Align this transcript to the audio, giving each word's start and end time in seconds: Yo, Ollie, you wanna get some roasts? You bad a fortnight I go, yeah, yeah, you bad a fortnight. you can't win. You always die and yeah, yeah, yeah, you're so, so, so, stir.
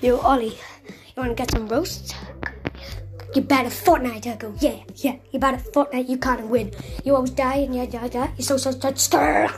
Yo, 0.00 0.18
Ollie, 0.18 0.58
you 0.86 1.16
wanna 1.16 1.34
get 1.34 1.50
some 1.50 1.68
roasts? 1.68 2.14
You 3.34 3.42
bad 3.42 3.66
a 3.66 3.70
fortnight 3.70 4.26
I 4.26 4.36
go, 4.36 4.54
yeah, 4.60 4.80
yeah, 4.96 5.16
you 5.30 5.38
bad 5.38 5.54
a 5.54 5.58
fortnight. 5.58 6.08
you 6.08 6.16
can't 6.16 6.46
win. 6.48 6.72
You 7.04 7.16
always 7.16 7.30
die 7.30 7.56
and 7.66 7.74
yeah, 7.74 7.84
yeah, 7.84 8.08
yeah, 8.12 8.30
you're 8.36 8.44
so, 8.44 8.56
so, 8.56 8.70
so, 8.70 8.92
stir. 8.94 9.48